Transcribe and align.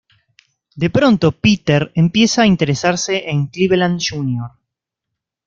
De 0.81 0.89
pronto 0.89 1.31
Peter 1.31 1.91
empieza 1.93 2.41
a 2.41 2.47
interesarse 2.47 3.29
en 3.29 3.45
Cleveland 3.49 4.01
Jr. 4.01 4.49